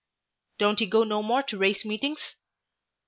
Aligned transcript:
"Don't 0.57 0.79
he 0.79 0.87
go 0.87 1.03
no 1.03 1.21
more 1.21 1.43
to 1.43 1.59
race 1.59 1.85
meetings?" 1.85 2.33